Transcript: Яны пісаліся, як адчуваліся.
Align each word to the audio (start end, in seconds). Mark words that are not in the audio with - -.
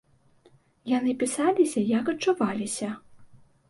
Яны 0.97 1.13
пісаліся, 1.25 1.87
як 1.99 2.05
адчуваліся. 2.17 2.95